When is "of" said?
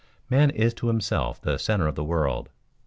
1.85-1.93